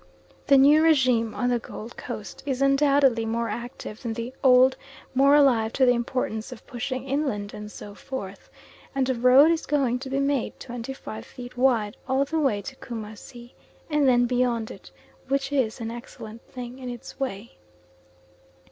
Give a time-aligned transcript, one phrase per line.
[0.47, 4.75] The new regime on the Gold Coast is undoubtedly more active than the old
[5.13, 8.49] more alive to the importance of pushing inland and so forth
[8.95, 12.63] and a road is going to be made twenty five feet wide all the way
[12.63, 13.53] to Coomassie,
[13.91, 14.89] and then beyond it,
[15.27, 17.59] which is an excellent thing in its way.